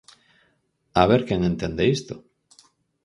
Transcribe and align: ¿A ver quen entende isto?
¿A 1.01 1.03
ver 1.09 1.21
quen 1.27 1.41
entende 1.51 1.83
isto? 1.95 2.15